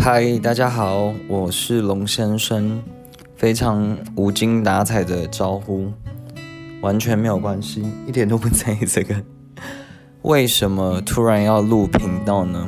[0.00, 2.80] 嗨，大家好，我是龙先生，
[3.36, 5.92] 非常无精打采的招呼，
[6.80, 9.14] 完全没有关系，一点都不在意这个。
[10.22, 12.66] 为什么突然要录频道呢？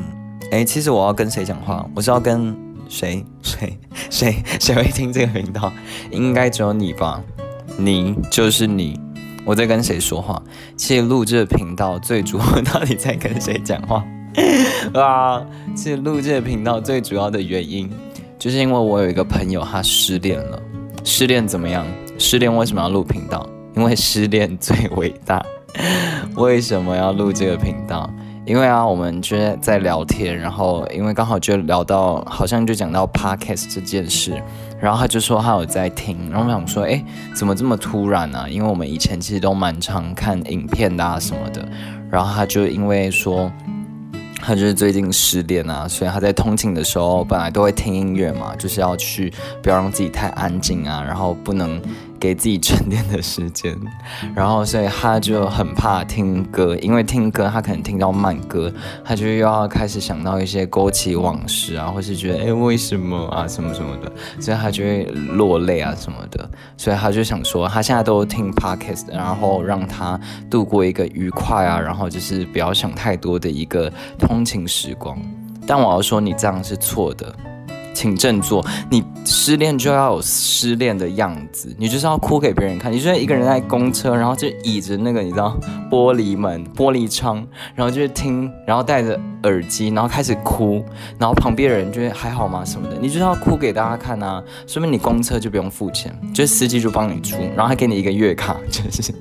[0.50, 1.88] 哎，其实我要跟谁讲话？
[1.94, 2.54] 我是要跟
[2.88, 3.24] 谁？
[3.42, 3.78] 谁？
[4.10, 4.42] 谁？
[4.58, 5.72] 谁会听这个频道？
[6.10, 7.22] 应该只有你吧？
[7.78, 8.98] 你就是你。
[9.46, 10.42] 我在跟谁说话？
[10.76, 14.04] 其实录这个频道最主要到底在跟谁讲话？
[14.94, 15.44] 啊，
[15.74, 17.90] 其实录这个频道最主要的原因，
[18.38, 20.60] 就是因为我有一个朋友他失恋了。
[21.04, 21.86] 失恋怎么样？
[22.18, 23.46] 失恋为什么要录频道？
[23.76, 25.44] 因为失恋最伟大。
[26.36, 28.10] 为什么要录这个频道？
[28.44, 34.42] 因为啊，我们就是在聊天，然后因为刚好就聊到，好像就讲到 podcast 这件事，
[34.80, 37.02] 然后他就说他有在听，然后我想说，哎，
[37.34, 38.50] 怎么这么突然呢？
[38.50, 41.66] 因为我们以前其实都蛮常看影片的啊什么的，
[42.10, 43.50] 然后他就因为说。
[44.42, 49.32] 他就是最近失恋啊，所以他在通勤的时候本来都会听音乐嘛，就是要去
[49.62, 51.80] 不要让自己太安静啊，然后不能。
[52.20, 53.74] 给自己沉淀的时间，
[54.34, 58.70] 然后所以他就很怕听歌，因为听歌他可能听到慢歌，
[59.02, 75.18] 他就又要开始想到一些勾起往事啊，或是觉得哎为什么啊什么什么的，所以他就会落泪啊什么的，所以他就想说他现在都听 podcast，然后让他度过一个愉快啊，然后就是不要想太多的一个通勤时光。
[75.66, 77.34] 但我要说你这样是错的。
[77.92, 82.90] 请振作，你失恋就要有失恋的样子，你就是要哭给别人看。
[82.90, 85.56] 你就一个人在公车，然后就倚着那个你知道
[85.88, 90.84] 玻璃门、玻璃窗，然后就是听，然后戴着耳机，然后开始哭，
[91.16, 94.42] 然后旁边的人觉得还好吗什么的，你就是要哭给大家看啊。
[94.66, 99.14] 说明你公车就不用付钱，就是司机就帮你出，然后还给你一个月卡，就是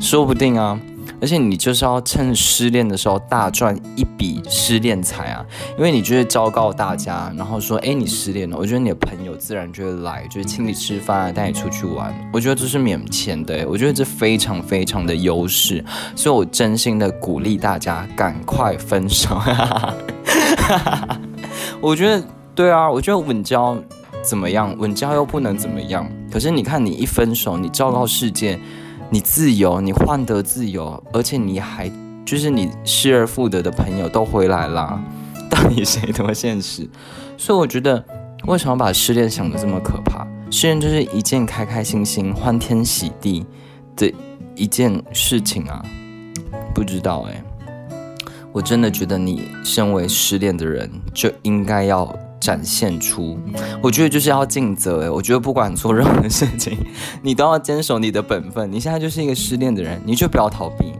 [0.00, 0.80] 说不定啊。
[1.22, 5.46] 而且你就是要趁失恋的时候大赚一笔失恋财啊！
[5.78, 12.12] 因为你就是昭告大家，然后说：“哎，你失恋了。”我觉得你的朋友自然就会来，就是请你吃饭，带你出去玩。
[12.32, 15.84] 我觉得这是免钱的，我觉得这非常非常的优势，
[16.16, 19.40] 所以我真心的鼓励大家赶快分手。
[21.80, 22.20] 我觉得
[22.52, 23.76] 对啊，我觉得稳交
[24.22, 24.76] 怎么样？
[24.76, 26.04] 稳交又不能怎么样。
[26.32, 28.58] 可是你看，你一分手，你昭告世界。
[29.12, 31.92] 你自由，你换得自由，而且你还
[32.24, 34.98] 就是你失而复得的朋友都回来了，
[35.50, 36.88] 到底谁多现实？
[37.36, 38.02] 所以我觉得，
[38.46, 40.26] 为什么把失恋想的这么可怕？
[40.50, 43.44] 失恋就是一件开开心心、欢天喜地
[43.94, 44.10] 的
[44.56, 45.84] 一件事情啊！
[46.74, 47.44] 不知道哎，
[48.50, 52.10] 我真的觉得你身为失恋的人就应该要。
[52.42, 53.38] 展现出，
[53.80, 56.76] 我觉得就是要尽责诶，我觉得不管做任何事情，
[57.22, 58.70] 你都要坚守你的本分。
[58.72, 60.92] 你现在就是一个失恋的人，你就不要逃避。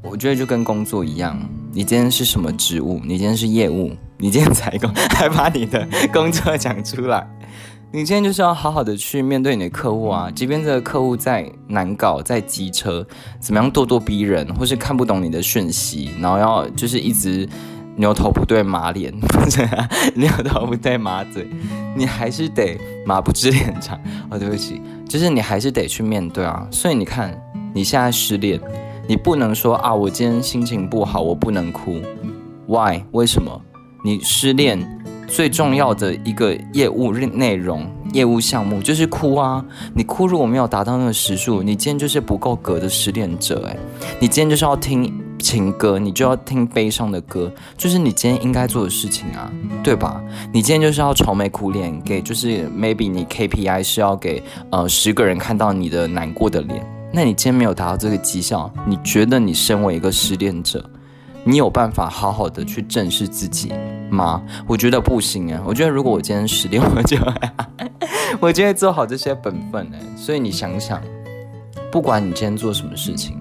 [0.00, 1.36] 我觉得就跟工作一样，
[1.72, 3.00] 你今天是什么职务？
[3.04, 7.28] 你今天是业务，你今天采购， 还把你的工作讲出来。
[7.90, 13.04] 你今天就是要好好的去面对你的客户啊，即便这个客户再难搞、再机车，
[13.40, 17.48] 怎么样咄咄逼人，或是看不懂你的讯息，然后要就是一直。
[17.96, 19.12] 牛头不对马脸，
[20.14, 21.48] 牛头不对马嘴，
[21.96, 23.98] 你还是得马不知脸长。
[24.30, 26.66] 哦，对不起，就是你还是得去面对啊。
[26.70, 27.34] 所以你看，
[27.74, 28.60] 你现在失恋，
[29.08, 32.00] 你不能说啊，我今天心情不好，我不能哭。
[32.66, 33.00] Why？
[33.12, 33.62] 为什么？
[34.04, 34.78] 你失恋
[35.26, 39.64] 最重要的一个业务内容、业务项目就是哭啊。
[39.94, 43.66] 你哭如果没有达到那个时数，你今天就是不够格的失恋者。
[43.66, 43.76] 哎，
[44.20, 45.25] 你今天就是要听。
[45.38, 49.50] 情歌，你就要听悲伤的歌，就是你今天应该做的事情啊，
[49.82, 50.20] 对吧？
[50.52, 60.84] 你今天就是要愁眉苦脸，给就是 maybe 你 KPI 是要给呃十个人看到你的难过的脸，那你今天没有达到这个绩效，你觉得你身为一个失恋者，
[61.44, 63.72] 你有办法好好的去正视自己
[64.10, 64.42] 吗？
[64.66, 65.62] 我觉得不行啊！
[65.64, 67.16] 我觉得如果我今天失恋，我就
[68.40, 71.00] 我就会做好这些本分哎，所以你想想，
[71.92, 73.38] 不管你今天做什么事情。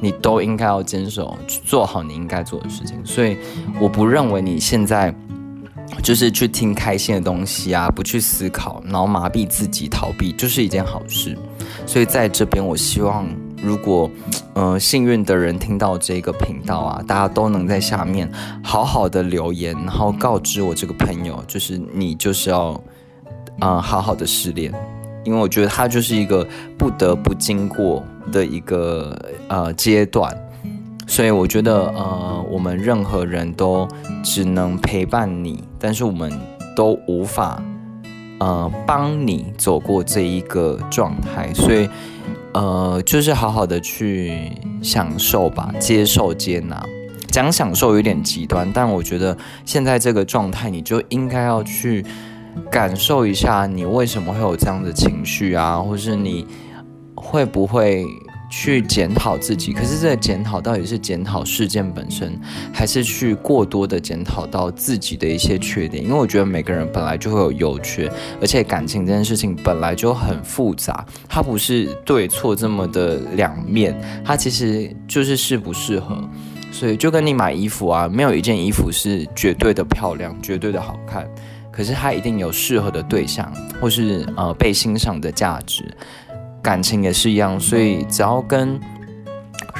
[0.00, 2.96] 你都应该要坚守，去做好你应该做的事情。
[3.04, 3.36] 所以，
[3.80, 5.14] 我不认为你现在
[6.02, 11.36] 就是去听开心的东西啊，不去思考，然后麻痹自己逃避，就是一件好事。
[11.86, 13.26] 所以，在这边，我希望
[13.62, 14.10] 如果
[14.54, 18.30] 呃幸运的人听到这个频道啊，大家都能在下面
[18.62, 22.80] 好好的留言，然后告知我这个朋友，就是你就是要
[23.60, 24.72] 嗯好好的失恋。
[25.22, 26.46] 因为我觉得他就是一个
[26.78, 28.02] 不得不经过
[28.32, 29.16] 的一个
[29.48, 30.36] 呃阶段，
[31.06, 33.86] 所以我觉得呃我们任何人都
[34.22, 36.32] 只能陪伴你，但是我们
[36.76, 37.62] 都无法
[38.38, 41.88] 呃帮你走过这一个状态，所以
[42.52, 44.52] 呃就是好好的去
[44.82, 46.82] 享受吧，接受接纳。
[47.30, 52.04] 讲享受有点极端，但我觉得现在这个状态，你就应该要去
[52.68, 56.44] 感受一下，你为什么会有这样的情绪啊，或是你
[57.20, 58.04] 会不会？
[58.52, 62.36] 去检讨自己，可是这个检讨到底是检讨事件本身，
[62.72, 66.02] 还是去过多的检讨到自己的一些缺点？
[66.02, 76.18] 因为我觉得每个人本来就会有优缺，而且感情这件事情本来就很复杂，它不是对错这么的两面，它其实就是适不适合。
[76.72, 81.24] 所以就跟你买衣服啊，没有一件衣服是绝对的漂亮、绝对的好看，
[81.70, 83.48] 可是它一定有适合的对象，
[83.80, 85.84] 或是呃被欣赏的价值。
[86.62, 88.78] 感情也是一样，所以只要跟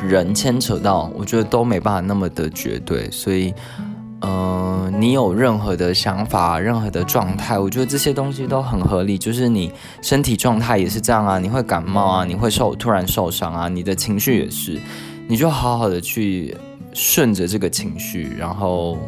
[0.03, 3.11] 人牵扯到，我觉得都没办法那么的绝对。
[3.11, 3.53] 所以，
[4.21, 9.19] 呃，你有任何的想法、任何的状态，我觉得这些东西都很合理。
[9.19, 14.81] 就是你身体状态也是这样啊，你会感冒啊，你会受突然受伤啊，你的情绪也是，
[15.29, 16.56] 你就好好的去
[16.93, 18.99] 顺着这个情绪，然后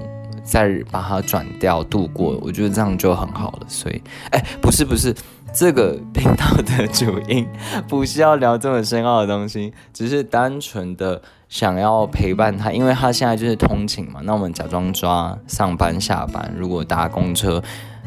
[0.42, 3.66] 再把它转掉、度过，我觉得这样就很好了。
[3.68, 5.14] 所以，哎，不是不是。
[5.54, 7.46] 这个频道的主音
[7.86, 14.22] 不是要聊这么深奥的东西，只是单纯的想要陪伴他，因为他现在就是通勤嘛。
[14.24, 17.62] 那我们假装抓上班下班，如果搭公车，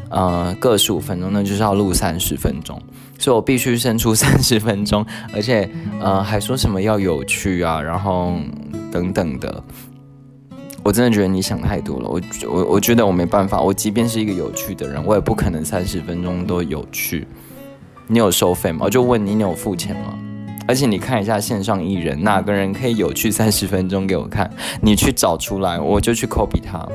[0.08, 2.82] 呃，各十五分钟，那就是要录三十分钟，
[3.16, 8.32] 所以我必须伸出 三十分钟，而且呃还说什么要有趣啊，然后
[8.90, 9.62] 等等的。
[10.86, 17.26] 我真的觉得你想太多了，我我我觉得我没办法，我即便是一个有趣的人，我也不可能三十分钟都有趣。
[18.06, 18.82] 你有收费吗？
[18.84, 20.16] 我就问你，你有付钱吗？
[20.68, 24.48] 而且你看一下线上艺人，哪个人可以有趣三十分钟给我看？
[24.80, 26.88] 你去找出来，我就去 copy 他。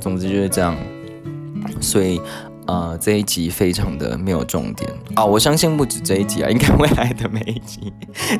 [0.00, 0.76] 总之就是这样，
[1.80, 2.20] 所以。
[2.66, 5.24] 呃，这一集非常的没有重点啊！
[5.24, 7.92] 我相信不止这一集啊，应该未来的每一集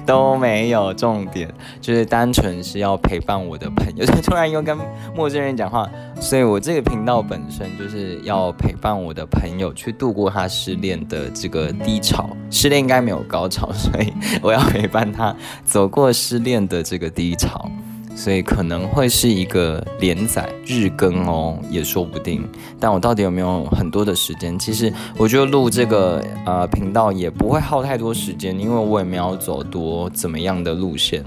[0.07, 4.05] 都没有重点，就是单纯是要陪伴我的朋友。
[4.07, 4.77] 就突然又跟
[5.15, 5.87] 陌生人讲话，
[6.21, 12.31] 所以我这个频道本身就是要陪伴我的朋友去度过他失恋的这个低潮。
[12.51, 17.71] 失恋应该没有高潮，所以我要陪伴他走过失恋的这个低潮。
[18.15, 22.43] 所以可能会是一个连载日更哦，也说不定。
[22.79, 24.59] 但我到底有没有很多的时间？
[24.59, 31.25] 其实我觉得录这个呃频道也不会耗太多时间，因为我也没有走多怎么样的路线。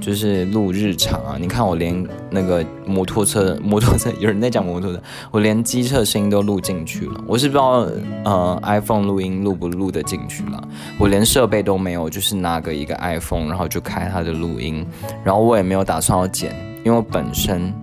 [0.00, 7.24] 就是录日常啊，你看我连那个摩托车，摩托车有人在讲摩托车，我连机车声音都录进去了。
[7.26, 7.86] 我是不知道
[8.24, 10.62] 呃 iPhone 录音录不录得进去了，
[10.98, 14.86] 我连设备都没有，就是拿个一个 iPhone，然后就开它的录音，
[15.24, 16.54] 然后我也没有打算要剪，
[16.84, 17.74] 因为我本身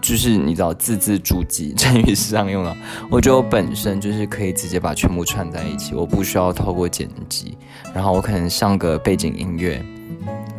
[0.00, 2.76] 就是你知道字字珠玑，成语是上用的，
[3.08, 7.56] 我觉得我本身就是可以直接把全部串在一起，我不需要透过剪辑，
[7.94, 9.82] 然后我可能上个背景音乐。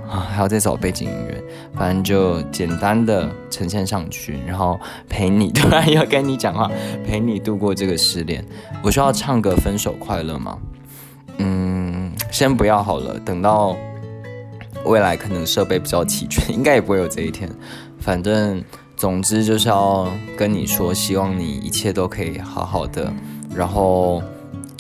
[0.10, 1.44] 啊，还要再找背景音乐，
[1.76, 4.80] 反正就简单的呈现上去，然后
[5.10, 6.70] 陪你突然要跟你讲话，
[7.06, 8.46] 陪你度过这个失恋。
[8.84, 10.58] 我需要唱个分手快乐吗？
[11.38, 13.76] 嗯，先不要好了，等到
[14.86, 17.50] 未来可能设备比较齐全，应该也不会有这一天。
[18.00, 18.64] 反正
[18.96, 20.08] 总之就是要
[20.38, 23.12] 跟你说，希望你一切都可以好好的，
[23.56, 24.22] 然后。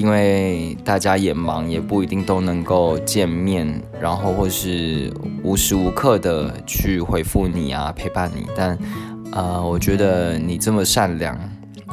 [0.04, 5.10] 因为大家也忙，也不一定都能够见面，然后或是
[5.44, 8.46] 无时无刻的去回复你啊，陪伴你。
[8.54, 8.78] 但，
[9.32, 11.40] 呃，我觉得你这么善良，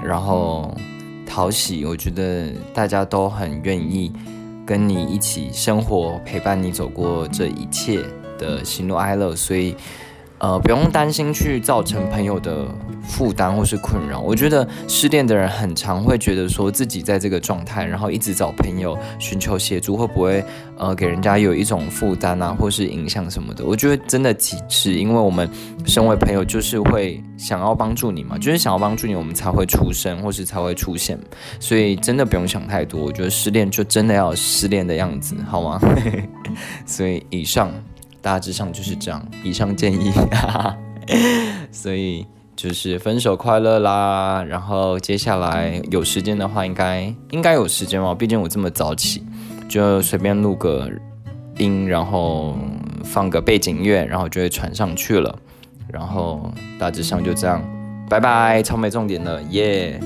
[0.02, 0.76] 然后
[1.24, 4.12] 讨喜，我觉得大家都很愿意
[4.66, 8.02] 跟你一起生活，陪伴你走过这一切
[8.36, 9.76] 的喜怒哀乐，所以。
[10.40, 12.66] 呃，不用担心去造成朋友的
[13.02, 14.20] 负担或是困扰。
[14.20, 20.42] 我觉得失恋的人很常会觉得说自己在这个状态，然后一直找朋友寻求协助，会不会
[20.78, 23.66] 呃给人家有一种负担啊，或是影响什么的？
[23.66, 25.46] 我觉得真的其实，因为我们
[25.84, 31.18] 身为朋友，就是会想要帮助你嘛，就是想要帮助你，我们才会出声或是才会出现。
[31.58, 32.98] 所以真的不用想太多。
[33.02, 35.78] 我觉得失恋就真的要失恋的样子，好吗？
[36.86, 37.70] 所以以上。
[38.20, 40.12] 大致上就是这样，以上建议，
[41.72, 44.44] 所以就是分手快乐啦。
[44.46, 49.22] 然后接下来有时间的话，应该应该有时间嘛，毕竟我这么早起，
[49.68, 50.90] 就随便录个
[51.58, 52.56] 音，然后
[53.04, 55.38] 放个背景乐，然后就会传上去了。
[55.88, 57.62] 然后大致上就这样，
[58.08, 60.00] 拜拜，超没重点了，耶。